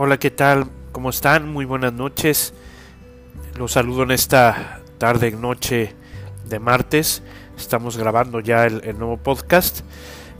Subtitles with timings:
[0.00, 0.66] Hola, ¿qué tal?
[0.92, 1.52] ¿Cómo están?
[1.52, 2.54] Muy buenas noches.
[3.56, 5.96] Los saludo en esta tarde, noche
[6.48, 7.20] de martes.
[7.56, 9.80] Estamos grabando ya el, nuevo podcast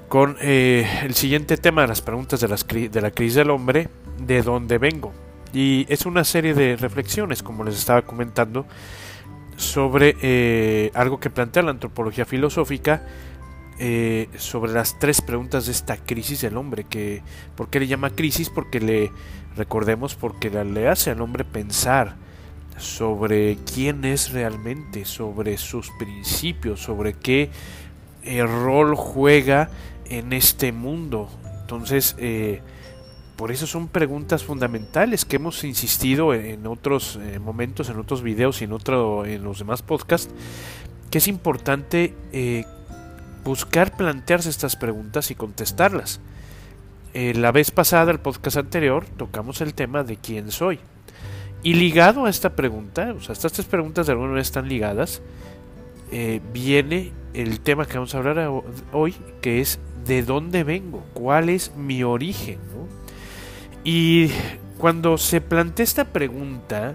[0.09, 3.89] con eh, el siguiente tema de las preguntas de, las, de la crisis del hombre,
[4.21, 5.13] de dónde vengo.
[5.53, 8.65] Y es una serie de reflexiones, como les estaba comentando,
[9.57, 13.03] sobre eh, algo que plantea la antropología filosófica
[13.81, 16.83] eh, sobre las tres preguntas de esta crisis del hombre.
[16.83, 17.23] Que,
[17.57, 18.51] ¿Por qué le llama crisis?
[18.51, 19.13] Porque le
[19.57, 22.17] recordemos, porque le hace al hombre pensar
[22.77, 27.51] sobre quién es realmente, sobre sus principios, sobre qué
[28.23, 29.71] eh, rol juega
[30.07, 31.29] en este mundo.
[31.61, 32.63] Entonces, eh,
[33.37, 38.65] por eso son preguntas fundamentales que hemos insistido en, otros momentos, en otros videos y
[38.65, 40.33] en, otro, en los demás podcasts,
[41.09, 42.15] que es importante
[43.45, 46.21] buscar plantearse estas preguntas y contestarlas.
[47.21, 50.79] Eh, la vez pasada, el podcast anterior, tocamos el tema de quién soy.
[51.65, 55.21] Y ligado a esta pregunta, o sea, estas tres preguntas de alguna manera están ligadas,
[56.13, 58.49] eh, viene el tema que vamos a hablar
[58.93, 62.61] hoy, que es de dónde vengo, cuál es mi origen.
[63.83, 64.31] Y
[64.79, 66.95] cuando se plantea esta pregunta,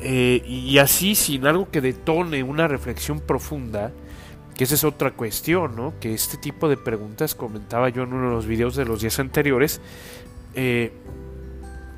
[0.00, 3.92] eh, y así sin algo que detone una reflexión profunda,
[4.58, 5.94] que esa es otra cuestión, ¿no?
[6.00, 9.20] Que este tipo de preguntas, comentaba yo en uno de los videos de los días
[9.20, 9.80] anteriores,
[10.56, 10.92] eh,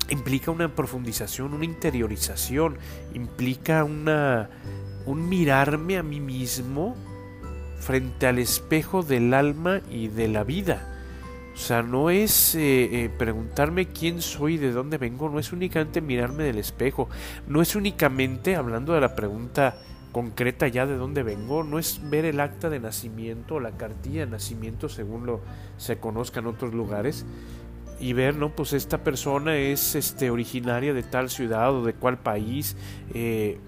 [0.09, 2.77] implica una profundización, una interiorización,
[3.15, 4.51] implica una,
[5.07, 6.95] un mirarme a mí mismo
[7.79, 10.87] frente al espejo del alma y de la vida.
[11.55, 15.99] O sea, no es eh, eh, preguntarme quién soy, de dónde vengo, no es únicamente
[15.99, 17.09] mirarme del espejo,
[17.47, 22.25] no es únicamente, hablando de la pregunta concreta ya de dónde vengo, no es ver
[22.25, 25.41] el acta de nacimiento o la cartilla de nacimiento según lo
[25.77, 27.25] se conozca en otros lugares
[28.01, 32.17] y ver, no, pues esta persona es este originaria de tal ciudad o de cual
[32.17, 32.75] país.
[33.13, 33.59] Eh,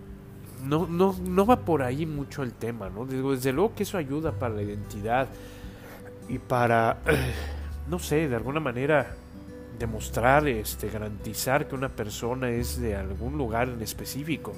[0.66, 3.06] no, no, no va por ahí mucho el tema, ¿no?
[3.06, 5.28] desde luego que eso ayuda para la identidad
[6.28, 6.98] y para,
[7.90, 9.16] no sé, de alguna manera
[9.78, 14.54] demostrar, este, garantizar que una persona es de algún lugar en específico.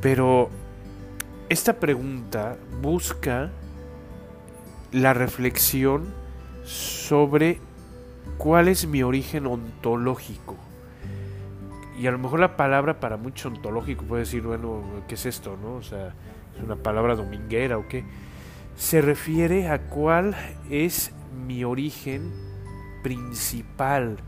[0.00, 0.50] Pero
[1.50, 3.50] esta pregunta busca
[4.92, 6.14] la reflexión
[6.62, 7.58] sobre
[8.38, 10.56] cuál es mi origen ontológico.
[11.98, 15.58] Y a lo mejor la palabra para mucho ontológico puede decir, bueno, ¿qué es esto?
[15.60, 15.74] ¿No?
[15.74, 16.14] O sea,
[16.56, 18.04] es una palabra dominguera o qué.
[18.76, 20.36] Se refiere a cuál
[20.70, 21.12] es
[21.46, 22.32] mi origen
[23.02, 24.18] principal.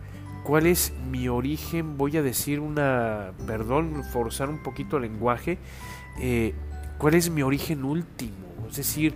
[0.42, 1.96] ¿Cuál es mi origen?
[1.96, 5.58] Voy a decir una, perdón, forzar un poquito el lenguaje.
[6.20, 6.52] Eh,
[7.02, 8.68] ¿Cuál es mi origen último?
[8.70, 9.12] Es decir,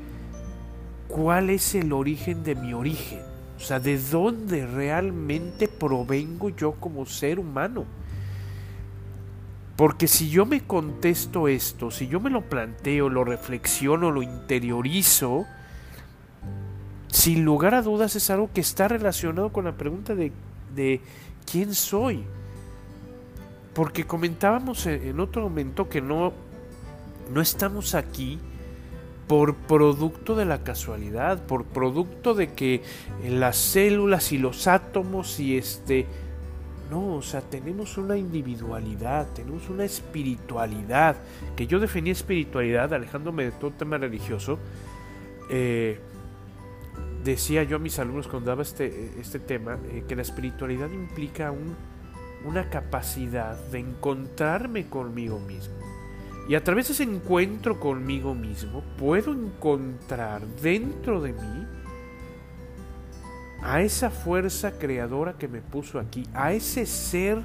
[1.06, 3.20] ¿cuál es el origen de mi origen?
[3.56, 7.84] O sea, ¿de dónde realmente provengo yo como ser humano?
[9.76, 15.46] Porque si yo me contesto esto, si yo me lo planteo, lo reflexiono, lo interiorizo,
[17.06, 20.32] sin lugar a dudas es algo que está relacionado con la pregunta de,
[20.74, 21.00] de
[21.48, 22.24] quién soy.
[23.74, 26.32] Porque comentábamos en otro momento que no
[27.30, 28.38] no estamos aquí
[29.26, 32.82] por producto de la casualidad, por producto de que
[33.24, 36.06] las células y los átomos y este...
[36.90, 41.16] No, o sea, tenemos una individualidad, tenemos una espiritualidad,
[41.56, 44.60] que yo definí espiritualidad alejándome de todo tema religioso.
[45.50, 45.98] Eh,
[47.24, 51.50] decía yo a mis alumnos cuando daba este, este tema, eh, que la espiritualidad implica
[51.50, 51.74] un,
[52.44, 55.95] una capacidad de encontrarme conmigo mismo
[56.48, 61.66] y a través de ese encuentro conmigo mismo puedo encontrar dentro de mí
[63.62, 67.42] a esa fuerza creadora que me puso aquí, a ese ser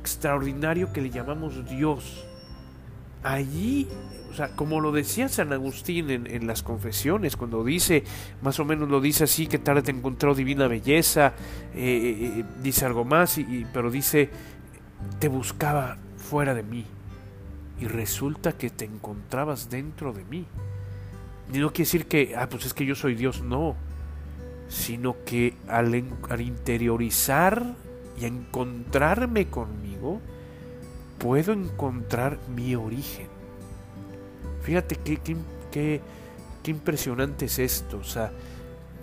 [0.00, 2.26] extraordinario que le llamamos Dios.
[3.22, 3.88] Allí,
[4.30, 8.04] o sea, como lo decía San Agustín en, las confesiones, cuando dice,
[8.42, 11.32] más o menos lo dice así, que tarde te encontró divina belleza,
[11.74, 13.40] eh, eh, eh, dice algo más,
[13.72, 14.28] pero dice,
[15.18, 16.84] te buscaba fuera de mí
[17.80, 20.46] y resulta que te encontrabas dentro de mí.
[21.52, 23.76] Y no quiere decir que, ah, pues es que yo soy Dios, no,
[24.68, 27.74] sino que al, interiorizar
[28.18, 30.20] y encontrarme conmigo,
[31.18, 33.28] puedo encontrar mi origen.
[34.62, 35.36] Fíjate qué, qué,
[35.70, 36.00] qué,
[36.62, 38.32] qué impresionante es esto, o sea,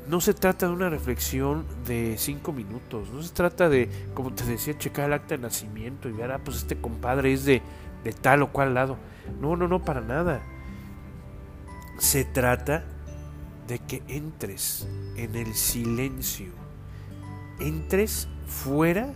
[0.08, 4.46] no se trata de una reflexión de cinco minutos, no se trata de, como te
[4.46, 7.62] decía, checar el acta de nacimiento y ver, ah, pues este compadre es de
[8.03, 8.98] de tal o cual lado.
[9.39, 10.42] No, no, no, para nada.
[11.98, 12.83] Se trata
[13.68, 16.51] de que entres en el silencio,
[17.59, 19.13] entres fuera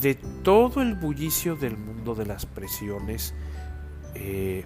[0.00, 3.34] de todo el bullicio del mundo de las presiones,
[4.14, 4.64] eh,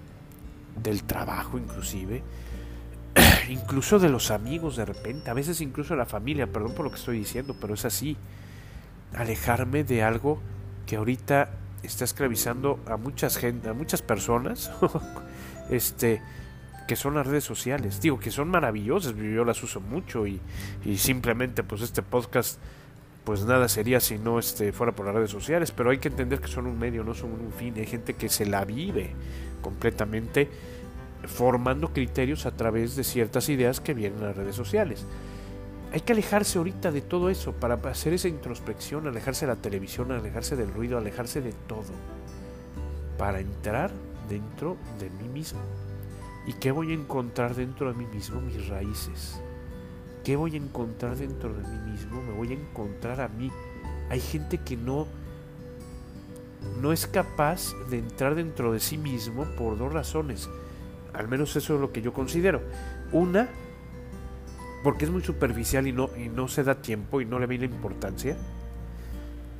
[0.81, 2.23] del trabajo inclusive,
[3.49, 6.91] incluso de los amigos de repente, a veces incluso de la familia, perdón por lo
[6.91, 8.17] que estoy diciendo, pero es así,
[9.15, 10.39] alejarme de algo
[10.85, 11.49] que ahorita
[11.83, 14.71] está esclavizando a muchas gente, a muchas personas,
[15.69, 16.21] este,
[16.87, 18.01] que son las redes sociales.
[18.01, 20.39] Digo que son maravillosas, yo las uso mucho y,
[20.85, 22.59] y simplemente pues este podcast
[23.23, 26.39] pues nada sería si no este, fuera por las redes sociales, pero hay que entender
[26.41, 29.11] que son un medio, no son un fin, hay gente que se la vive
[29.61, 30.49] completamente
[31.25, 35.05] formando criterios a través de ciertas ideas que vienen a las redes sociales.
[35.93, 40.11] Hay que alejarse ahorita de todo eso para hacer esa introspección, alejarse de la televisión,
[40.11, 41.93] alejarse del ruido, alejarse de todo,
[43.15, 43.91] para entrar
[44.27, 45.59] dentro de mí mismo.
[46.47, 48.41] ¿Y qué voy a encontrar dentro de mí mismo?
[48.41, 49.39] Mis raíces.
[50.23, 52.23] ¿Qué voy a encontrar dentro de mí mismo?
[52.23, 53.51] Me voy a encontrar a mí.
[54.09, 55.05] Hay gente que no
[56.81, 60.49] no es capaz de entrar dentro de sí mismo por dos razones.
[61.13, 62.61] Al menos eso es lo que yo considero.
[63.11, 63.49] Una,
[64.83, 67.57] porque es muy superficial y no, y no se da tiempo y no le ve
[67.57, 68.35] la importancia.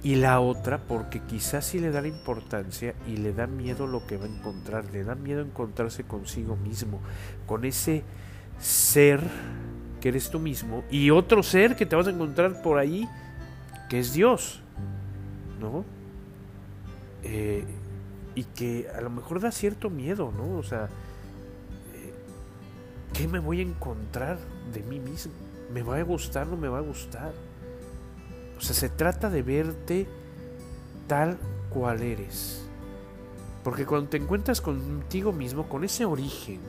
[0.03, 4.05] Y la otra, porque quizás sí le da la importancia y le da miedo lo
[4.05, 6.99] que va a encontrar, le da miedo encontrarse consigo mismo,
[7.47, 8.03] con ese
[8.59, 9.21] ser
[10.01, 13.07] que eres tú mismo y otro ser que te vas a encontrar por ahí,
[13.89, 14.61] que es Dios,
[15.61, 15.85] ¿no?
[17.23, 17.63] Eh,
[18.35, 20.57] y que a lo mejor da cierto miedo, ¿no?
[20.57, 20.89] O sea,
[21.93, 22.13] eh,
[23.13, 24.37] ¿qué me voy a encontrar
[24.73, 25.33] de mí mismo?
[25.73, 27.33] ¿Me va a gustar no me va a gustar?
[28.57, 30.07] O sea, se trata de verte
[31.07, 31.37] tal
[31.69, 32.65] cual eres.
[33.63, 36.59] Porque cuando te encuentras contigo mismo, con ese origen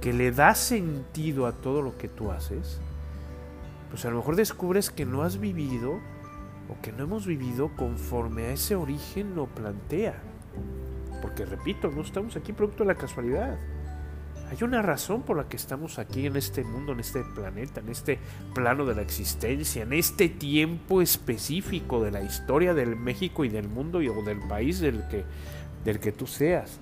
[0.00, 2.80] que le da sentido a todo lo que tú haces,
[3.90, 6.00] pues a lo mejor descubres que no has vivido
[6.68, 10.20] o que no hemos vivido conforme a ese origen lo plantea.
[11.20, 13.58] Porque repito, no estamos aquí producto de la casualidad.
[14.52, 17.88] Hay una razón por la que estamos aquí en este mundo, en este planeta, en
[17.88, 18.18] este
[18.52, 23.66] plano de la existencia, en este tiempo específico de la historia del México y del
[23.66, 25.24] mundo y, o del país del que,
[25.86, 26.80] del que tú seas.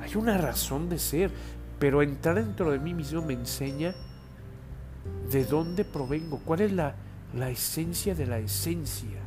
[0.00, 1.32] Hay una razón de ser,
[1.80, 3.96] pero entrar dentro de mí mismo me enseña
[5.28, 6.94] de dónde provengo, cuál es la,
[7.34, 9.18] la esencia de la esencia,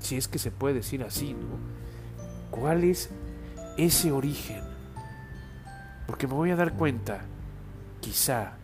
[0.00, 1.56] si es que se puede decir así, ¿no?
[2.50, 3.10] ¿Cuál es
[3.76, 4.77] ese origen?
[6.08, 7.20] Porque me voy a dar cuenta,
[8.00, 8.54] quizá,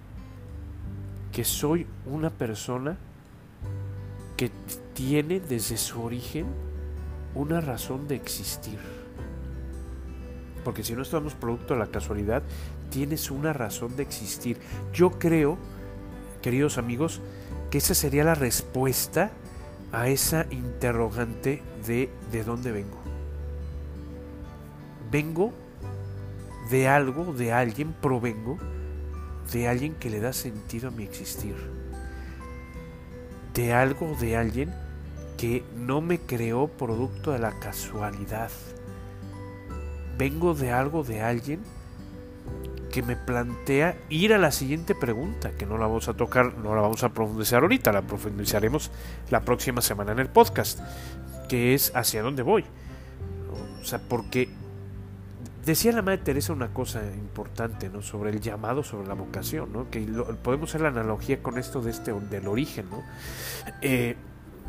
[1.31, 2.97] que soy una persona
[4.35, 4.51] que
[4.95, 6.47] tiene desde su origen
[7.35, 8.79] una razón de existir.
[10.65, 12.43] Porque si no estamos producto de la casualidad,
[12.89, 14.57] tienes una razón de existir.
[14.95, 15.59] Yo creo,
[16.41, 17.21] queridos amigos,
[17.71, 19.33] que esa sería la respuesta
[19.93, 22.97] a esa interrogante de de dónde vengo.
[25.11, 25.53] Vengo
[26.71, 28.59] de algo, de alguien, provengo
[29.53, 31.55] de alguien que le da sentido a mi existir.
[33.53, 34.75] De algo, de alguien
[35.37, 38.51] que no me creó producto de la casualidad.
[40.17, 41.61] Vengo de algo, de alguien
[42.91, 46.75] que me plantea ir a la siguiente pregunta, que no la vamos a tocar, no
[46.77, 48.93] la vamos a profundizar ahorita, la profundizaremos
[49.31, 50.79] la próxima semana en el podcast,
[51.49, 52.65] que es hacia dónde voy.
[53.83, 54.49] O sea, porque
[55.65, 58.03] Decía la Madre Teresa una cosa importante, ¿no?
[58.03, 59.91] Sobre el llamado, sobre la vocación, ¿no?
[59.91, 60.01] Que
[60.43, 63.03] podemos hacer la analogía con esto de este, del origen, ¿no?
[63.81, 64.17] Eh,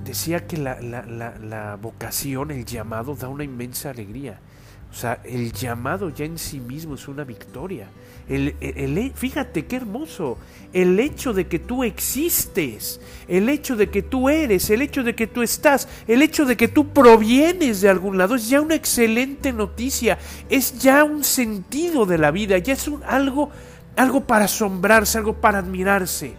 [0.06, 4.40] decía que la, la, la, vocación, el llamado, da una inmensa alegría.
[4.96, 7.90] O sea, el llamado ya en sí mismo es una victoria.
[8.30, 10.38] El, el, fíjate qué hermoso.
[10.72, 15.14] El hecho de que tú existes, el hecho de que tú eres, el hecho de
[15.14, 18.76] que tú estás, el hecho de que tú provienes de algún lado es ya una
[18.76, 20.18] excelente noticia.
[20.50, 23.50] Es ya un sentido de la vida, ya es algo,
[23.98, 26.36] algo para asombrarse, algo para admirarse.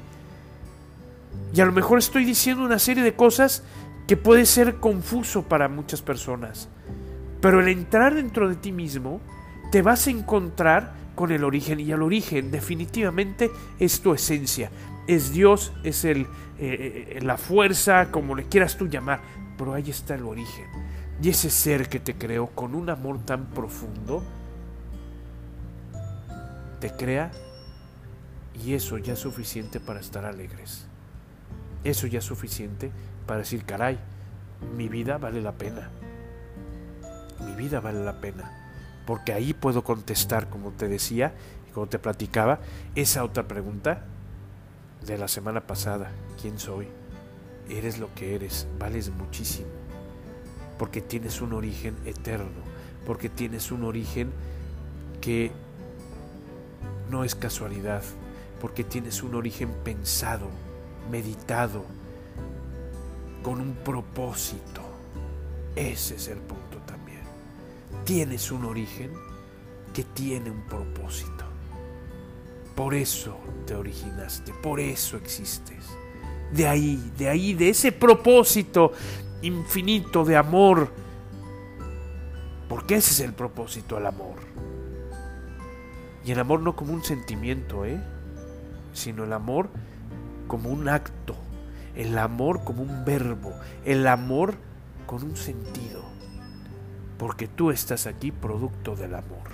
[1.52, 3.64] Y a lo mejor estoy diciendo una serie de cosas
[4.08, 6.70] que puede ser confuso para muchas personas.
[7.46, 9.20] Pero el entrar dentro de ti mismo,
[9.70, 14.68] te vas a encontrar con el origen y el origen definitivamente es tu esencia.
[15.06, 16.22] Es Dios, es el,
[16.58, 19.20] eh, eh, la fuerza, como le quieras tú llamar,
[19.56, 20.66] pero ahí está el origen.
[21.22, 24.24] Y ese ser que te creó con un amor tan profundo,
[26.80, 27.30] te crea
[28.60, 30.88] y eso ya es suficiente para estar alegres.
[31.84, 32.90] Eso ya es suficiente
[33.24, 34.00] para decir, caray,
[34.76, 35.92] mi vida vale la pena
[37.44, 38.52] mi vida vale la pena.
[39.06, 41.34] Porque ahí puedo contestar, como te decía
[41.68, 42.60] y como te platicaba,
[42.94, 44.04] esa otra pregunta
[45.06, 46.10] de la semana pasada.
[46.40, 46.88] ¿Quién soy?
[47.68, 49.68] Eres lo que eres, vales muchísimo.
[50.78, 52.62] porque tienes un origen eterno,
[53.06, 54.30] porque tienes un origen
[55.20, 55.50] que
[57.10, 58.02] no es casualidad,
[58.60, 60.48] porque tienes un origen pensado,
[61.10, 61.84] meditado,
[63.42, 64.82] con un propósito.
[65.76, 66.65] Ese es el punto.
[68.06, 69.10] Tienes un origen
[69.92, 71.44] que tiene un propósito.
[72.76, 73.36] Por eso
[73.66, 75.84] te originaste, por eso existes.
[76.52, 78.92] De ahí, de ahí, de ese propósito
[79.42, 80.92] infinito de amor.
[82.68, 84.36] Porque ese es el propósito, el amor.
[86.24, 88.00] Y el amor no como un sentimiento, ¿eh?
[88.92, 89.68] Sino el amor
[90.46, 91.34] como un acto.
[91.96, 93.52] El amor como un verbo.
[93.84, 94.54] El amor
[95.06, 96.15] con un sentido.
[97.18, 99.48] Porque tú estás aquí producto del amor.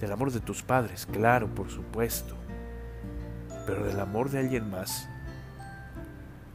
[0.00, 2.34] Del amor de tus padres, claro, por supuesto.
[3.66, 5.08] Pero del amor de alguien más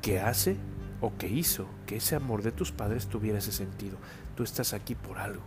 [0.01, 0.57] que hace
[1.01, 3.97] o que hizo que ese amor de tus padres tuviera ese sentido.
[4.35, 5.43] Tú estás aquí por algo,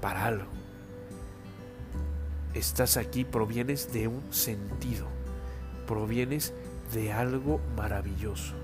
[0.00, 0.48] para algo.
[2.54, 5.06] Estás aquí, provienes de un sentido,
[5.86, 6.52] provienes
[6.92, 8.54] de algo maravilloso,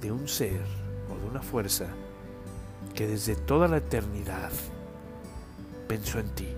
[0.00, 0.60] de un ser
[1.10, 1.86] o de una fuerza
[2.96, 4.50] que desde toda la eternidad
[5.86, 6.48] pensó en ti,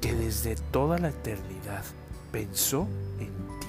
[0.00, 1.84] que desde toda la eternidad
[2.32, 2.88] pensó
[3.20, 3.28] en
[3.60, 3.66] ti.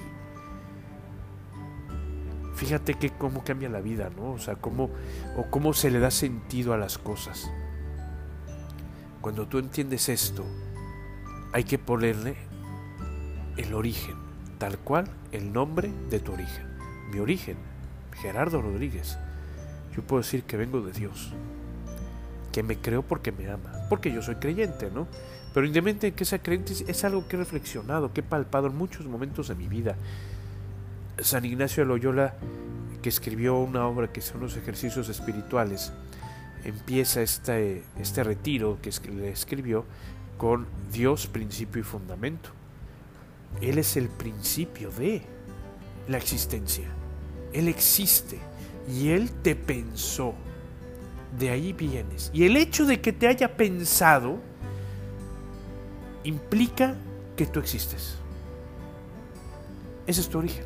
[2.54, 4.32] Fíjate que cómo cambia la vida, ¿no?
[4.32, 4.90] O sea, cómo,
[5.36, 7.48] o cómo se le da sentido a las cosas.
[9.20, 10.44] Cuando tú entiendes esto,
[11.52, 12.36] hay que ponerle
[13.58, 14.16] el origen,
[14.58, 16.66] tal cual el nombre de tu origen.
[17.12, 17.58] Mi origen,
[18.22, 19.18] Gerardo Rodríguez.
[19.98, 21.32] Yo puedo decir que vengo de Dios,
[22.52, 25.08] que me creo porque me ama, porque yo soy creyente, ¿no?
[25.52, 28.76] Pero independientemente de que sea creyente, es algo que he reflexionado, que he palpado en
[28.76, 29.96] muchos momentos de mi vida.
[31.18, 32.36] San Ignacio de Loyola,
[33.02, 35.92] que escribió una obra que son los ejercicios espirituales,
[36.62, 39.84] empieza este, este retiro que le escribió
[40.36, 42.50] con Dios, principio y fundamento.
[43.60, 45.22] Él es el principio de
[46.06, 46.86] la existencia.
[47.52, 48.38] Él existe
[48.88, 50.34] y Él te pensó.
[51.38, 52.30] De ahí vienes.
[52.32, 54.38] Y el hecho de que te haya pensado
[56.24, 56.96] implica
[57.36, 58.16] que tú existes.
[60.06, 60.64] Ese es tu origen.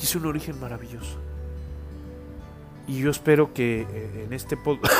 [0.00, 1.18] Y es un origen maravilloso.
[2.86, 4.94] Y yo espero que eh, en este podcast...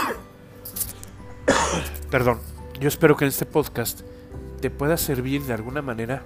[2.10, 2.40] Perdón.
[2.80, 4.00] Yo espero que en este podcast
[4.60, 6.24] te pueda servir de alguna manera,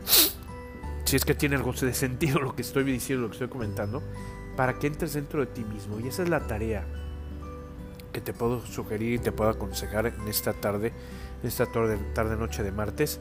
[1.04, 4.02] si es que tiene algo de sentido lo que estoy diciendo, lo que estoy comentando,
[4.58, 6.00] para que entres dentro de ti mismo.
[6.00, 6.84] Y esa es la tarea
[8.12, 10.92] que te puedo sugerir y te puedo aconsejar en esta tarde,
[11.40, 13.20] en esta tarde, noche de martes,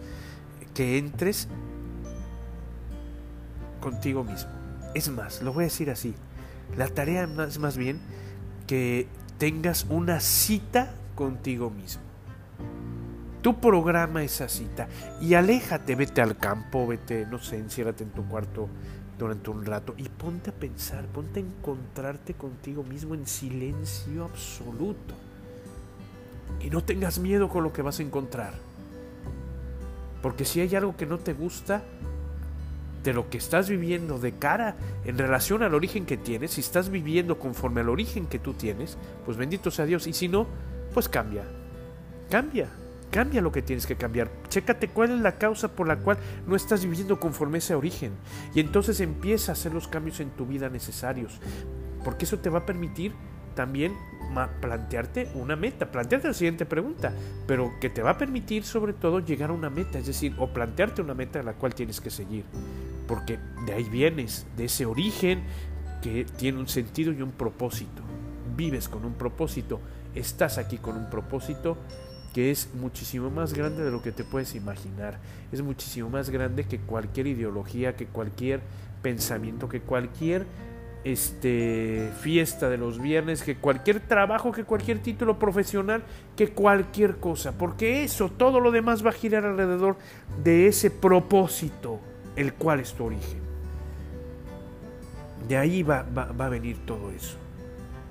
[0.73, 1.47] que entres
[3.79, 4.49] contigo mismo.
[4.95, 6.15] Es más, lo voy a decir así.
[6.75, 7.99] La tarea es más bien
[8.65, 12.01] que tengas una cita contigo mismo.
[13.43, 14.87] Tu programa esa cita
[15.21, 18.69] y aléjate, vete al campo, vete, no sé, enciérrate en tu cuarto
[19.17, 25.15] durante un rato y ponte a pensar, ponte a encontrarte contigo mismo en silencio absoluto.
[26.61, 28.53] Y no tengas miedo con lo que vas a encontrar.
[30.21, 31.83] Porque si hay algo que no te gusta,
[33.03, 36.89] de lo que estás viviendo de cara en relación al origen que tienes, si estás
[36.89, 40.07] viviendo conforme al origen que tú tienes, pues bendito sea Dios.
[40.07, 40.45] Y si no,
[40.93, 41.43] pues cambia.
[42.29, 42.67] Cambia.
[43.11, 44.29] Cambia lo que tienes que cambiar.
[44.49, 48.13] Chécate cuál es la causa por la cual no estás viviendo conforme ese origen.
[48.53, 51.39] Y entonces empieza a hacer los cambios en tu vida necesarios.
[52.03, 53.13] Porque eso te va a permitir
[53.55, 53.93] también
[54.61, 57.11] plantearte una meta, plantearte la siguiente pregunta,
[57.47, 60.49] pero que te va a permitir sobre todo llegar a una meta, es decir, o
[60.49, 62.45] plantearte una meta a la cual tienes que seguir
[63.07, 65.43] porque de ahí vienes, de ese origen
[66.01, 68.03] que tiene un sentido y un propósito.
[68.55, 69.79] Vives con un propósito,
[70.13, 71.77] estás aquí con un propósito
[72.33, 75.19] que es muchísimo más grande de lo que te puedes imaginar.
[75.51, 78.61] Es muchísimo más grande que cualquier ideología, que cualquier
[79.01, 80.45] pensamiento, que cualquier
[81.03, 86.03] este, fiesta de los viernes, que cualquier trabajo, que cualquier título profesional,
[86.35, 87.53] que cualquier cosa.
[87.57, 89.97] Porque eso, todo lo demás va a girar alrededor
[90.43, 91.99] de ese propósito
[92.35, 93.41] el cual es tu origen.
[95.47, 97.37] De ahí va, a venir todo eso.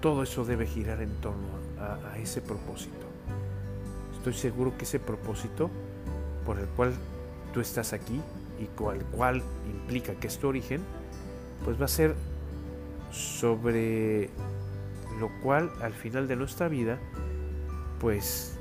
[0.00, 1.46] Todo eso debe girar en torno
[1.78, 3.05] a, ese propósito.
[4.26, 5.70] Estoy seguro que ese propósito
[6.44, 6.92] por el cual
[7.54, 8.20] tú estás aquí
[8.58, 9.40] y cual, cual
[9.72, 10.80] implica que es tu origen,
[11.64, 12.16] pues va a ser
[13.12, 14.30] sobre
[15.20, 16.98] lo cual al final de nuestra vida,
[18.00, 18.58] pues,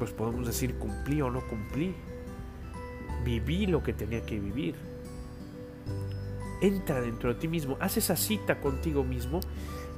[0.00, 1.94] pues podemos decir cumplí o no cumplí
[3.24, 4.74] viví lo que tenía que vivir.
[6.60, 9.38] Entra dentro de ti mismo, haz esa cita contigo mismo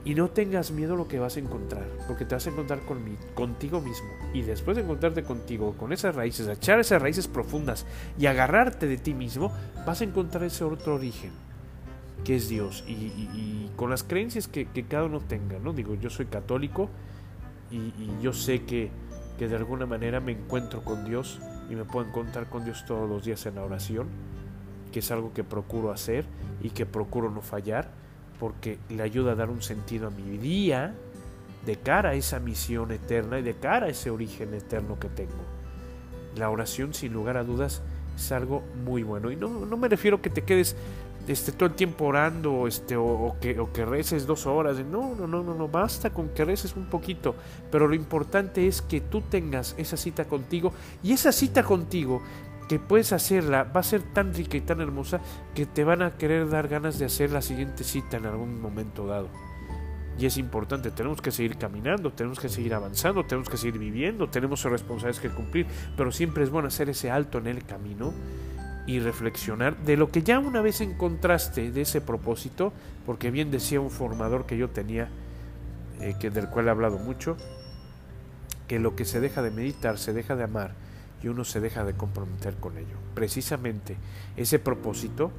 [0.04, 2.80] Y no tengas miedo a lo que vas a encontrar, porque te vas a encontrar
[2.80, 2.98] con,
[3.34, 4.08] contigo mismo.
[4.32, 7.84] Y después de encontrarte contigo, con esas raíces, echar esas raíces profundas
[8.18, 9.52] y agarrarte de ti mismo,
[9.86, 11.30] vas a encontrar ese otro origen,
[12.24, 12.84] que es Dios.
[12.86, 15.72] Y, con las creencias que, cada uno tenga, ¿no?
[15.72, 16.88] Digo, yo soy católico
[17.70, 18.90] y, yo sé que,
[19.38, 23.08] que de alguna manera me encuentro con Dios y me puedo encontrar con Dios todos
[23.08, 24.08] los días en la oración,
[24.92, 26.24] que es algo que procuro hacer
[26.62, 27.90] y que procuro no fallar
[28.38, 30.94] porque le ayuda a dar un sentido a mi día
[31.66, 35.44] de cara a esa misión eterna y de cara a ese origen eterno que tengo.
[36.36, 37.82] La oración, sin lugar a dudas,
[38.16, 39.30] es algo muy bueno.
[39.30, 40.76] Y no, no me refiero a que te quedes
[41.28, 44.78] este, todo el tiempo orando este, o, que, o que reces dos horas.
[44.78, 47.34] No, no, no, no, no, basta con que reces un poquito.
[47.70, 52.22] Pero lo importante es que tú tengas esa cita contigo y esa cita contigo
[52.68, 55.20] que puedes hacerla va a ser tan rica y tan hermosa
[55.54, 59.06] que te van a querer dar ganas de hacer la siguiente cita en algún momento
[59.06, 59.28] dado.
[60.18, 64.28] Y es importante, tenemos que seguir caminando, tenemos que seguir avanzando, tenemos que seguir viviendo,
[64.28, 68.12] tenemos responsabilidades que cumplir, pero siempre es bueno hacer ese alto en el camino
[68.86, 72.72] y reflexionar de lo que ya una vez encontraste de ese propósito,
[73.06, 75.08] porque bien decía un formador que yo tenía,
[76.00, 77.36] eh, que del cual he hablado mucho,
[78.66, 80.87] que lo que se deja de meditar se deja de amar
[81.22, 82.96] y uno se deja de comprometer con ello.
[83.14, 83.96] Precisamente
[84.36, 85.30] ese propósito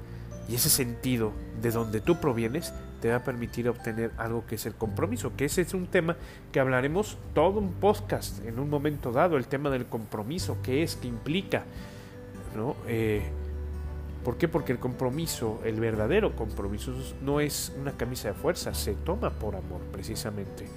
[0.47, 1.31] y ese sentido
[1.61, 5.45] de donde tú provienes te va a permitir obtener algo que es el compromiso, que
[5.45, 6.17] ese es un tema
[6.51, 10.95] que hablaremos todo un podcast en un momento dado, el tema del compromiso, qué es,
[10.97, 11.63] qué implica,
[12.55, 12.75] ¿no?
[12.87, 13.21] Eh,
[14.23, 14.49] ¿Por qué?
[14.49, 19.55] Porque el compromiso, el verdadero compromiso, no es una camisa de fuerza, se toma por
[19.55, 20.67] amor precisamente.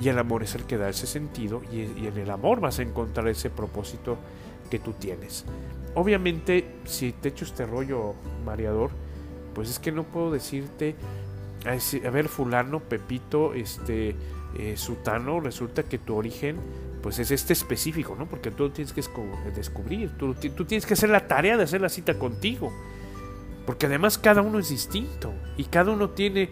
[0.00, 2.82] Y el amor es el que da ese sentido y, en el amor vas a
[2.82, 4.16] encontrar ese propósito
[4.70, 5.44] que tú tienes.
[5.94, 8.90] Obviamente, si te echo este rollo mareador,
[9.54, 10.96] pues es que no puedo decirte,
[11.64, 14.16] a ver, fulano, Pepito, este,
[14.58, 16.56] eh, Sutano, resulta que tu origen
[17.02, 18.26] pues es este específico, ¿no?
[18.26, 19.02] Porque tú tienes que
[19.54, 22.72] descubrir, tú, tú tienes que hacer la tarea de hacer la cita contigo.
[23.66, 26.50] Porque además cada uno es distinto y cada uno tiene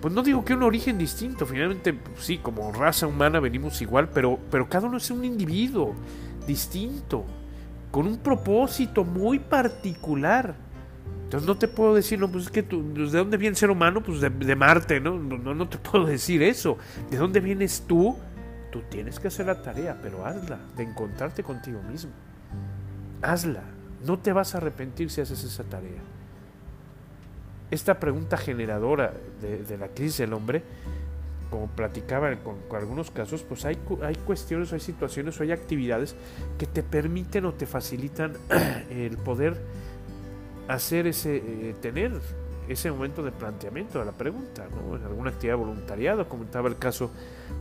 [0.00, 4.08] pues no digo que un origen distinto, finalmente pues sí, como raza humana venimos igual,
[4.10, 5.94] pero, pero cada uno es un individuo
[6.46, 7.24] distinto,
[7.90, 10.54] con un propósito muy particular.
[11.24, 13.56] Entonces no te puedo decir, no, pues es que tú, pues, ¿de dónde viene el
[13.56, 14.02] ser humano?
[14.02, 15.18] Pues de, Marte, ¿no?
[15.18, 15.36] ¿no?
[15.36, 16.78] No, no te puedo decir eso.
[17.10, 18.16] ¿De dónde vienes tú?
[18.70, 22.12] Tú tienes que hacer la tarea, pero hazla, de encontrarte contigo mismo.
[23.20, 23.64] Hazla.
[24.06, 26.00] No te vas a arrepentir si haces esa tarea
[27.70, 30.62] esta pregunta generadora de, la crisis del hombre,
[31.50, 36.14] como platicaba con, algunos casos, pues hay, hay cuestiones, hay situaciones, hay actividades
[36.58, 38.34] que te permiten o te facilitan
[38.90, 39.56] el poder
[40.68, 42.12] hacer ese, eh, tener
[42.68, 44.96] ese momento de planteamiento de la pregunta, ¿no?
[44.96, 47.10] En alguna actividad de voluntariado, comentaba el caso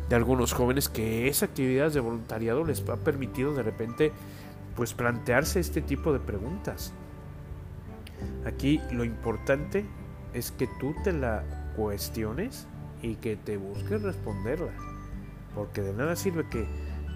[0.09, 4.11] de algunos jóvenes que esa actividad de voluntariado les ha permitido de repente
[4.75, 6.93] pues plantearse este tipo de preguntas.
[8.47, 9.85] Aquí lo importante
[10.33, 11.43] es que tú te la
[11.75, 12.65] cuestiones
[13.01, 14.71] y que te busques responderla.
[15.53, 16.65] Porque de nada sirve que,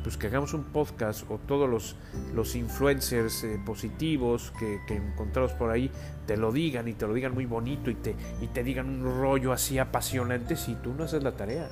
[0.04, 1.96] pues, que hagamos un podcast o todos los,
[2.36, 5.90] los influencers eh, positivos que, que, encontramos por ahí
[6.26, 9.22] te lo digan y te lo digan muy bonito y te, y te digan un
[9.22, 11.70] rollo así apasionante si tú no haces la tarea.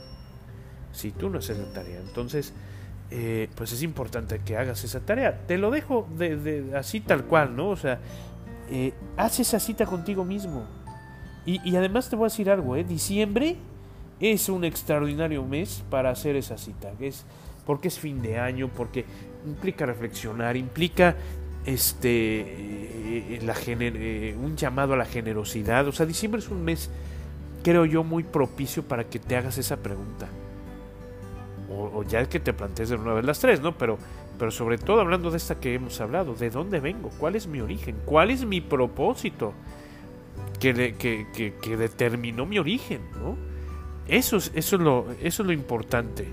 [0.93, 1.99] Si tú no haces la tarea.
[1.99, 2.53] Entonces,
[3.11, 5.47] eh, pues es importante que hagas esa tarea.
[5.47, 7.69] Te lo dejo de, así tal cual, ¿no?
[7.69, 7.99] O sea,
[8.69, 10.65] eh, haz esa cita contigo mismo.
[11.45, 12.83] Y, además te voy a decir algo, ¿eh?
[12.83, 13.55] diciembre
[14.19, 17.25] es un extraordinario mes para hacer esa cita, es
[17.65, 19.05] porque es fin de año, porque
[19.47, 21.15] implica reflexionar, implica
[21.65, 22.41] este
[23.35, 26.91] eh, la eh, un llamado a la generosidad, o sea, diciembre es un mes
[27.63, 30.27] creo yo muy propicio para que te hagas esa pregunta.
[31.71, 33.77] O, ya que te plantees de una vez las tres, ¿no?
[33.77, 33.99] Pero
[34.39, 37.09] pero sobre todo hablando de esta que hemos hablado, ¿de dónde vengo?
[37.19, 37.97] ¿Cuál es mi origen?
[38.05, 39.53] ¿Cuál es mi propósito?
[40.59, 43.37] que, que, determinó mi origen, ¿no?
[44.07, 46.27] Eso es, eso, es lo, eso es lo importante.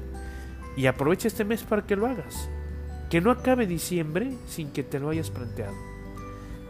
[0.76, 2.48] Y aprovecha este mes para que lo hagas.
[3.10, 5.74] Que no acabe diciembre sin que te lo hayas planteado.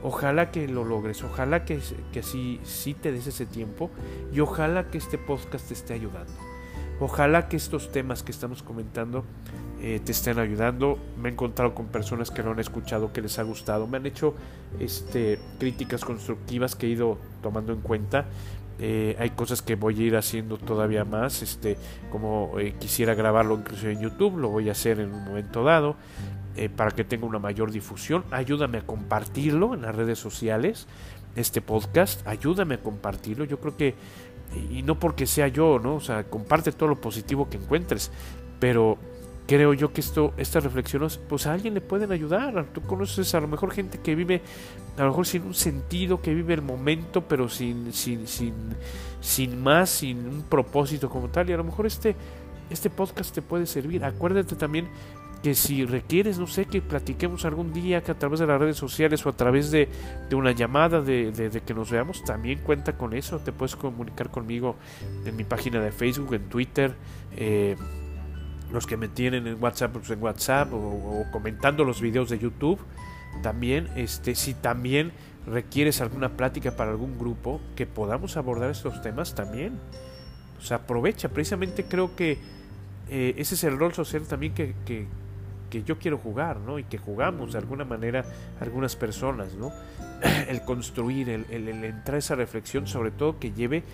[0.03, 1.81] Ojalá que lo logres, ojalá que,
[2.13, 3.91] que sí, sí te des ese tiempo
[4.33, 6.33] y ojalá que este podcast te esté ayudando.
[6.99, 9.25] Ojalá que estos temas que estamos comentando
[9.83, 10.99] eh, te estén ayudando.
[11.21, 13.87] Me he encontrado con personas que lo han escuchado, que les ha gustado.
[13.87, 14.35] Me han hecho
[14.81, 18.25] este, críticas constructivas que he ido tomando en cuenta.
[18.79, 21.79] Eh, hay cosas que voy a ir haciendo todavía más, este,
[22.11, 25.97] como eh, quisiera grabarlo incluso en YouTube, lo voy a hacer en un momento dado,
[26.75, 28.25] para que tenga una mayor difusión.
[28.31, 30.87] Ayúdame a compartirlo en las redes sociales.
[31.37, 33.45] este podcast, ayúdame a compartirlo.
[33.45, 33.95] Yo creo que,
[34.71, 35.97] y no porque sea yo, ¿no?
[35.97, 38.11] O sea, comparte todo lo positivo que encuentres,
[38.59, 38.99] pero
[39.47, 42.67] creo yo que esto, estas reflexiones, pues a alguien le pueden ayudar.
[42.73, 44.43] Tú conoces a lo mejor gente que vive,
[44.97, 48.55] a lo mejor sin un sentido, que vive el momento, pero sin, sin, sin,
[49.21, 51.49] sin más, sin un propósito como tal.
[51.49, 52.17] Y a lo mejor este,
[52.71, 54.05] este podcast te puede servir.
[54.05, 54.89] Acuérdate también
[55.43, 58.77] que si requieres, no sé, que platiquemos algún día, que a través de las redes
[58.77, 59.89] sociales o a través de,
[60.33, 63.39] una llamada, de, que nos veamos, también cuenta con eso.
[63.39, 64.77] Te puedes comunicar conmigo
[65.25, 66.95] en mi página de Facebook, en Twitter.
[67.37, 67.77] Eh,
[68.73, 72.79] los que me tienen en WhatsApp, pues en WhatsApp o, comentando los videos de YouTube.
[73.43, 75.13] También, este, si también
[75.47, 79.79] requieres alguna plática para algún grupo, que podamos abordar estos temas también.
[80.59, 81.29] O sea, aprovecha.
[81.29, 82.39] Precisamente creo que
[83.09, 85.07] eh, ese es el rol social también que,
[85.67, 86.79] que, yo quiero jugar, ¿no?
[86.79, 88.25] Y que jugamos de alguna manera
[88.61, 89.73] algunas personas, ¿no?
[90.49, 93.85] El construir, el, el, el entrar a esa reflexión, sobre todo que lleve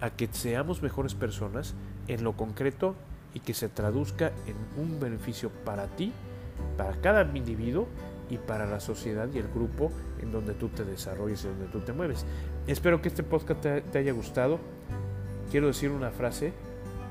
[0.00, 1.74] a que seamos mejores personas
[2.08, 2.94] en lo concreto
[3.32, 6.12] y que se traduzca en un beneficio para ti,
[6.76, 7.88] para cada individuo
[8.30, 11.80] y para la sociedad y el grupo en donde tú te desarrolles y donde tú
[11.80, 12.24] te mueves.
[12.66, 14.58] Espero que este podcast te, haya gustado.
[15.50, 16.52] Quiero decir una frase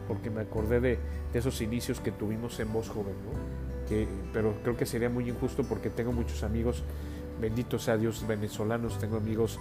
[0.07, 0.99] porque me acordé de,
[1.33, 3.15] esos inicios que tuvimos en Voz Joven,
[4.31, 6.83] pero creo que sería muy injusto porque tengo muchos amigos,
[7.39, 9.59] benditos sea Dios, venezolanos, tengo amigos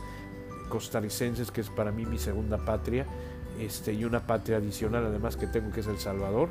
[0.69, 3.07] costarricenses, que es para mí mi segunda patria,
[3.61, 6.49] este, y una patria adicional además que tengo que es El Salvador.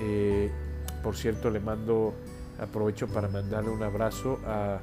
[0.00, 0.50] Eh,
[1.02, 2.14] por cierto, le mando,
[2.58, 4.80] aprovecho para mandarle un abrazo a,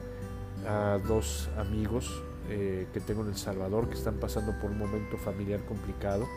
[1.07, 5.59] dos amigos eh, que tengo en El Salvador que están pasando por un momento familiar
[5.61, 6.27] complicado,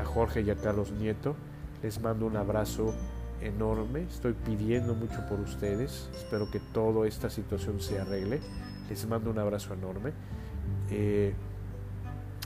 [0.00, 1.34] a Jorge y a Carlos Nieto.
[1.82, 2.94] Les mando un abrazo
[3.40, 8.40] enorme, estoy pidiendo mucho por ustedes, espero que toda esta situación se arregle.
[8.88, 10.12] Les mando un abrazo enorme.
[10.90, 11.34] Eh,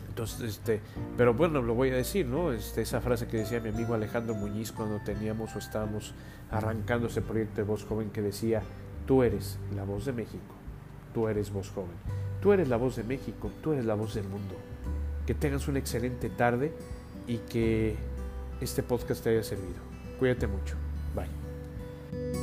[0.08, 0.80] entonces, este,
[1.16, 2.52] pero bueno, lo voy a decir, ¿no?
[2.52, 6.14] Este, esa frase que decía mi amigo Alejandro Muñiz cuando teníamos o estábamos
[6.50, 8.62] arrancando ese proyecto de Voz Joven que decía,
[9.06, 10.54] tú eres la voz de México,
[11.14, 11.96] tú eres Voz Joven,
[12.42, 14.54] tú eres la voz de México, tú eres la voz del mundo.
[15.26, 16.74] Que tengas una excelente tarde
[17.26, 17.96] y que
[18.60, 19.91] este podcast te haya servido.
[20.22, 20.76] Cuídate mucho.
[21.16, 22.41] Bye.